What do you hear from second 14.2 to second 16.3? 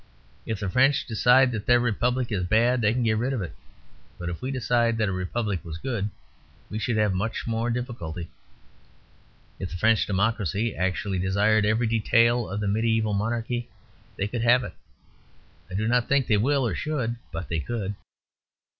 could have it. I do not think